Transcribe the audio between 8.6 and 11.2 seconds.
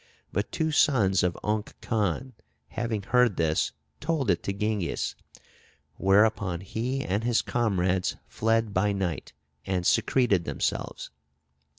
by night, and secreted themselves.